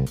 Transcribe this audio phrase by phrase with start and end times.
[0.00, 0.06] Hey,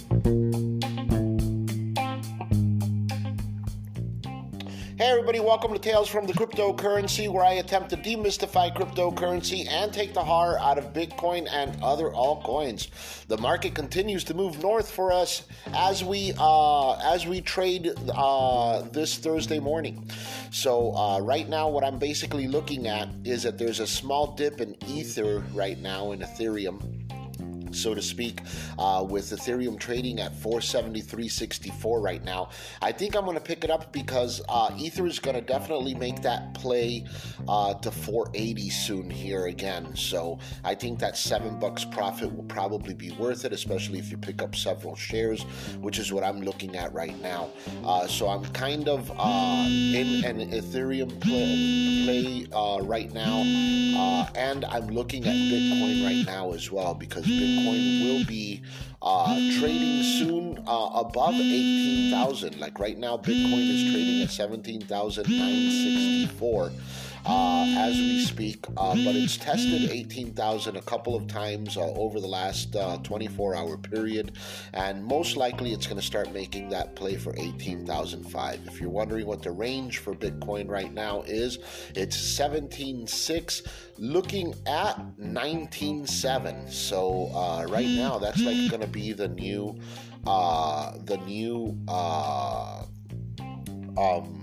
[5.00, 10.13] everybody, welcome to Tales from the Cryptocurrency, where I attempt to demystify cryptocurrency and take
[10.13, 13.25] the horror out of Bitcoin and other altcoins.
[13.25, 18.84] The market continues to move north for us as we uh, as we trade uh,
[18.91, 20.08] this Thursday morning.
[20.52, 24.62] So, uh, right now, what I'm basically looking at is that there's a small dip
[24.62, 27.09] in Ether right now in Ethereum
[27.72, 28.41] so to speak,
[28.77, 32.49] uh, with Ethereum trading at 473.64 right now.
[32.81, 35.95] I think I'm going to pick it up because uh, Ether is going to definitely
[35.95, 37.05] make that play
[37.48, 39.95] uh, to 480 soon here again.
[39.95, 44.17] So I think that seven bucks profit will probably be worth it, especially if you
[44.17, 45.43] pick up several shares,
[45.79, 47.49] which is what I'm looking at right now.
[47.84, 53.41] Uh, so I'm kind of uh, in an Ethereum play, play uh, right now,
[54.35, 58.62] and I'm looking at Bitcoin right now as well because Bitcoin Bitcoin will be
[59.02, 62.60] uh, trading soon uh, above 18,000.
[62.60, 66.72] Like right now, Bitcoin is trading at 17,964
[67.25, 72.20] uh, as we speak, uh, but it's tested 18,000 a couple of times uh, over
[72.20, 74.34] the last uh, 24 hour period,
[74.73, 78.61] and most likely it's going to start making that play for 18,005.
[78.67, 81.59] If you're wondering what the range for Bitcoin right now is,
[81.95, 83.67] it's 17.6
[83.98, 86.72] looking at 19.7.
[86.72, 89.78] So uh, right now, that's like going to be the new,
[90.26, 91.78] uh, the new,
[93.98, 94.39] um,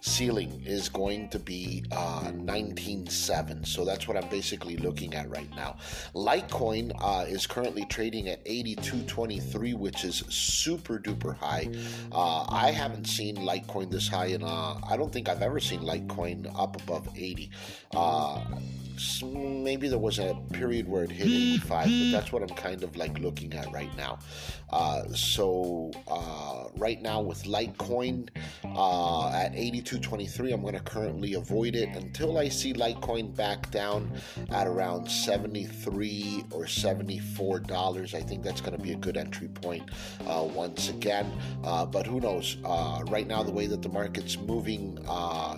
[0.00, 3.66] ceiling is going to be uh, 19.7.
[3.66, 5.76] So that's what I'm basically looking at right now.
[6.14, 11.68] Litecoin uh, is currently trading at 82.23, which is super duper high.
[12.12, 15.80] Uh, I haven't seen Litecoin this high, and uh, I don't think I've ever seen
[15.80, 17.50] Litecoin up above 80
[17.94, 18.44] uh,
[19.22, 22.96] maybe there was a period where it hit 85, but that's what I'm kind of
[22.96, 24.18] like looking at right now.
[24.70, 28.28] Uh, so uh, right now with Litecoin
[28.64, 29.54] uh, at
[29.86, 34.10] 82.23, I'm going to currently avoid it until I see Litecoin back down
[34.50, 38.12] at around 73 or 74 dollars.
[38.12, 39.88] I think that's going to be a good entry point
[40.26, 41.30] uh, once again.
[41.62, 42.56] Uh, but who knows?
[42.64, 44.98] Uh, right now, the way that the market's moving,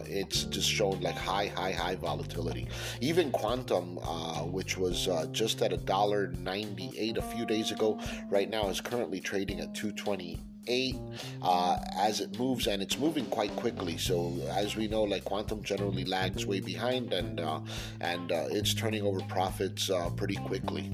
[0.05, 2.69] it's just showing like high, high, high volatility.
[3.01, 8.69] Even Qtum, which was just at a dollar 98 a few days ago, right now
[8.69, 9.75] is currently trading at
[10.69, 10.97] 228
[11.43, 13.97] uh, as it moves, and it's moving quite quickly.
[13.97, 17.61] So as we know, like Qtum generally lags way behind, and uh,
[18.01, 20.91] and uh, it's turning over profits uh, pretty quickly.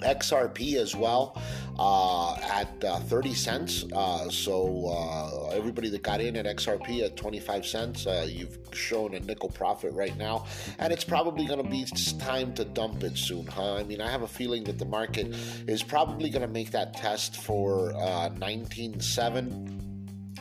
[0.00, 1.40] XRP as well
[1.78, 3.84] uh, at uh, 30 cents.
[3.92, 9.14] Uh, so uh, everybody that got in at XRP at 25 cents, uh, you've shown
[9.14, 10.46] a nickel profit right now,
[10.78, 11.84] and it's probably going to be
[12.18, 13.74] time to dump it soon, huh?
[13.74, 15.28] I mean, I have a feeling that the market
[15.66, 19.87] is probably going to make that test for 19.7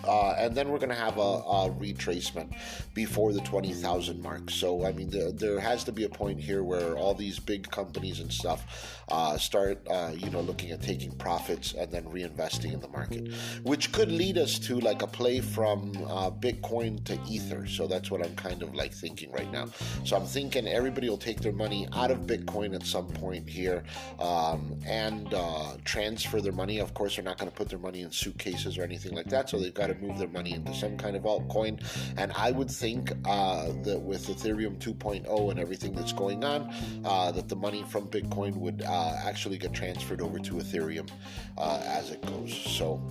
[0.03, 2.53] uh, and then we're going to have a, a, retracement
[2.93, 4.49] before the 20,000 mark.
[4.49, 7.69] So, I mean, the, there has to be a point here where all these big
[7.69, 12.73] companies and stuff uh, start, uh, you know, looking at taking profits and then reinvesting
[12.73, 17.17] in the market, which could lead us to like a play from uh, Bitcoin to
[17.27, 17.67] Ether.
[17.67, 19.67] So, that's what I'm kind of like thinking right now.
[20.03, 23.83] So, I'm thinking everybody will take their money out of Bitcoin at some point here
[24.19, 26.79] um, and uh, transfer their money.
[26.79, 29.49] Of course, they're not going to put their money in suitcases or anything like that.
[29.49, 31.81] So, they've got to move their money into some kind of altcoin.
[32.17, 36.73] And I would think uh, that with Ethereum 2.0 and everything that's going on,
[37.05, 41.09] uh, that the money from Bitcoin would uh, actually get transferred over to Ethereum
[41.57, 42.53] uh, as it goes.
[42.53, 43.01] So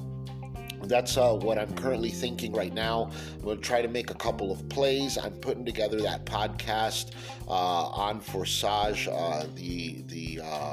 [0.85, 3.11] that's uh, what I'm currently thinking right now.
[3.35, 5.19] I'm going to try to make a couple of plays.
[5.19, 7.13] I'm putting together that podcast
[7.49, 10.66] uh, on Forsage, uh, the the uh, the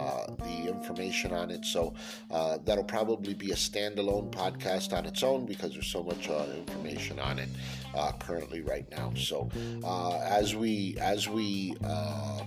[0.73, 1.66] information on it.
[1.66, 1.94] So
[2.31, 6.45] uh, that'll probably be a standalone podcast on its own because there's so much uh,
[6.56, 7.50] information on it
[8.19, 9.13] currently right now.
[9.16, 9.50] So
[10.25, 11.75] as we as we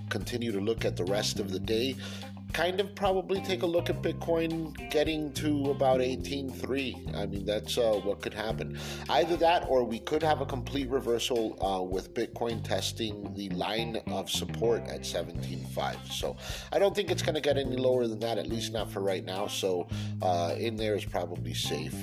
[0.09, 1.97] continue to look at the rest of the day,
[2.56, 7.14] kind of probably take a look at Bitcoin getting to about 18.3.
[7.14, 8.78] I mean, that's uh, what could happen.
[9.10, 14.00] Either that or we could have a complete reversal uh, with Bitcoin testing the line
[14.06, 16.10] of support at 17.5.
[16.10, 16.34] So
[16.72, 19.00] I don't think it's going to get any lower than that, at least not for
[19.00, 19.48] right now.
[19.48, 19.86] So
[20.22, 21.94] uh, in there is probably safe.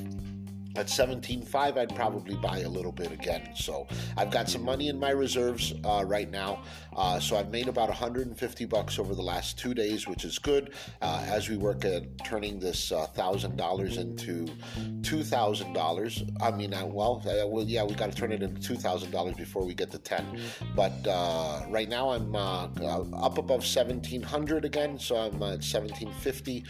[0.75, 3.49] At 17.5 i'd probably buy a little bit again.
[3.55, 3.87] So
[4.17, 6.63] i've got some money in my reserves uh, right now.
[6.95, 10.73] Uh, so i've made about 150 bucks over the last two days which is good
[11.01, 14.45] uh, as we work at turning this $1000 uh, into
[15.01, 19.37] $2000 i mean uh, well, uh, well yeah we got to turn it into $2000
[19.37, 20.39] before we get to 10
[20.75, 20.93] but
[21.69, 24.97] right now i'm up above 1700 again.
[24.99, 26.63] So i'm at 1750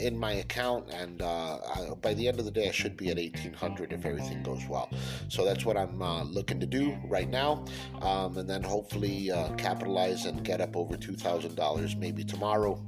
[0.00, 0.90] in my account.
[0.90, 4.42] And by the end of the day i should be at 18 1800 if everything
[4.42, 4.90] goes well.
[5.28, 7.64] So that's what I'm uh, looking to do right now,
[8.00, 12.82] um, and then hopefully uh, capitalize and get up over $2,000 maybe tomorrow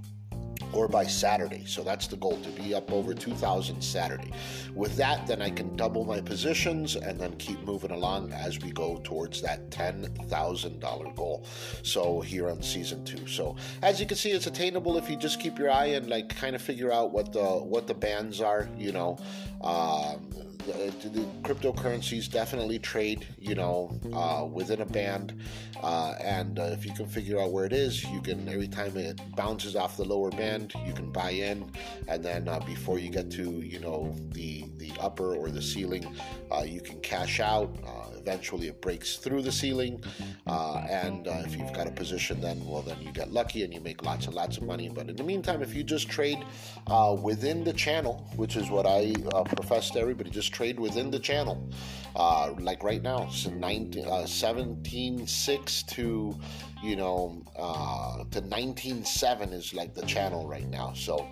[0.73, 1.65] or by Saturday.
[1.67, 4.31] So that's the goal to be up over 2000 Saturday.
[4.75, 8.71] With that, then I can double my positions and then keep moving along as we
[8.71, 11.45] go towards that $10,000 goal.
[11.83, 13.27] So here on season 2.
[13.27, 16.29] So as you can see it's attainable if you just keep your eye and like
[16.35, 19.19] kind of figure out what the what the bands are, you know.
[19.61, 20.31] Um,
[20.67, 25.35] the, the cryptocurrencies definitely trade, you know, uh, within a band.
[25.83, 28.97] Uh, and uh, if you can figure out where it is, you can every time
[28.97, 31.71] it bounces off the lower band, you can buy in,
[32.09, 36.07] and then uh, before you get to, you know, the the upper or the ceiling,
[36.51, 37.71] uh, you can cash out.
[37.87, 40.03] Uh, eventually, it breaks through the ceiling,
[40.47, 44.05] and if you've got a position, then well, then you get lucky and you make
[44.05, 44.89] lots and lots of money.
[44.89, 46.41] But in the meantime, if you just trade
[47.23, 49.15] within the channel, which is what I
[49.55, 51.57] profess to everybody, just trade within the channel.
[52.17, 56.37] Uh, like right now, so 19, uh, 17.6 to,
[56.83, 60.93] you know, uh, to 19.7 is like the channel right now.
[60.95, 61.29] So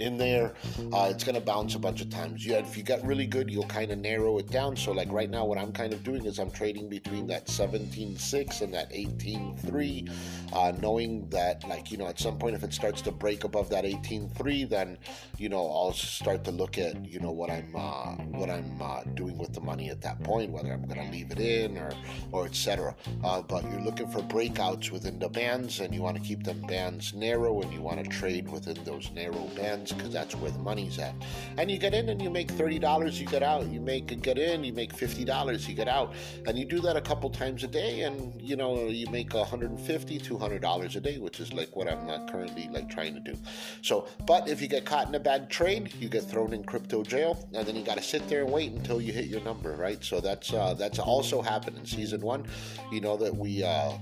[0.00, 0.54] in there.
[0.92, 2.44] Uh, it's going to bounce a bunch of times.
[2.46, 4.76] Yeah, if you get really good, you'll kind of narrow it down.
[4.76, 8.62] So, like right now, what I'm kind of doing is I'm trading between that 17.6
[8.62, 10.12] and that 18.3,
[10.52, 13.68] uh, knowing that, like, you know, at some point, if it starts to break above
[13.70, 14.98] that 18.3, then,
[15.38, 19.02] you know, I'll start to look at, you know, what I'm uh, what I'm uh,
[19.14, 21.90] doing with the money at that point, whether I'm going to leave it in or
[22.32, 22.94] or etc.
[23.24, 26.60] Uh, but you're looking for breakouts within the bands, and you want to keep them
[26.62, 30.58] bands narrow, and you want to trade within those narrow bands because that's where the
[30.58, 31.14] money's at.
[31.56, 33.66] And you get in and you make thirty dollars, you get out.
[33.66, 36.14] You make get in, you make fifty dollars, you get out,
[36.46, 40.18] and you do that a couple times a day, and you know you make 150
[40.18, 43.36] 200 dollars a day, which is like what I'm not currently like trying to do.
[43.82, 47.02] So, but if you get caught in a bad trade, you get thrown in crypto
[47.02, 49.72] jail, and then you got to sit there and wait until you hit your number,
[49.72, 50.02] right?
[50.02, 52.44] So that's uh, that's also happened in season one.
[52.92, 53.62] You know that we.
[53.62, 53.92] Uh,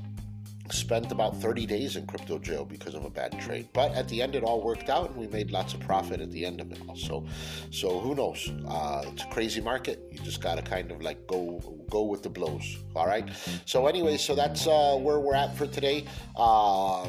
[0.71, 3.69] spent about 30 days in crypto jail because of a bad trade.
[3.73, 6.31] But at the end, it all worked out, and we made lots of profit at
[6.31, 6.79] the end of it.
[6.89, 7.27] Also,
[7.71, 8.51] so who knows?
[8.67, 10.03] Uh, it's a crazy market.
[10.11, 12.79] You just gotta kind of like go go with the blows.
[12.97, 13.29] All right.
[13.67, 16.07] So anyway, so that's uh, where we're at for today.
[16.37, 17.03] Uh,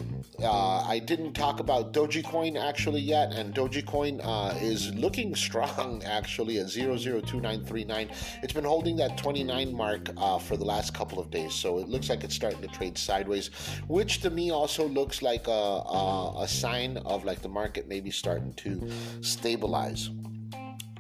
[0.44, 6.68] I didn't talk about Dogecoin actually yet, and Dogecoin uh, is looking strong actually at
[6.68, 8.10] 002939.
[8.44, 11.88] It's been holding that 29 mark uh, for the last couple of days, so it
[11.88, 13.44] looks like it's starting to trade sideways
[13.88, 18.12] which to me also looks like a, a, a sign of like the market maybe
[18.12, 20.09] starting to stabilize.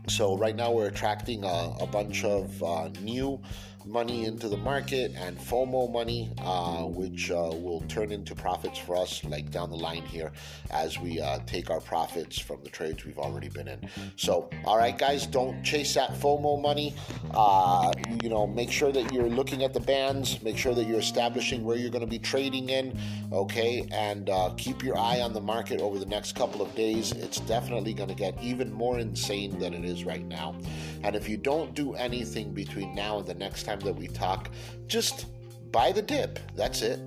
[0.07, 3.41] So right now we're attracting a, a bunch of uh, new
[3.85, 8.95] money into the market and FOMO money, uh, which uh, will turn into profits for
[8.95, 10.31] us like down the line here
[10.71, 13.89] as we uh, take our profits from the trades we've already been in.
[14.15, 16.93] So, all right, guys, don't chase that FOMO money.
[17.31, 17.91] Uh,
[18.23, 21.63] you know, make sure that you're looking at the bands, make sure that you're establishing
[21.63, 22.97] where you're going to be trading in,
[23.31, 27.11] okay, and uh, keep your eye on the market over the next couple of days.
[27.11, 30.55] It's definitely going to get even more insane than it is right now.
[31.03, 34.49] And if you don't do anything between now and the next time that we talk,
[34.87, 35.25] just
[35.71, 36.39] buy the dip.
[36.55, 36.99] That's it.